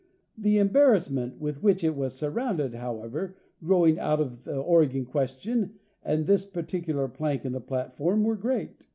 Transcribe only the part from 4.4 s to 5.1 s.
the Oregon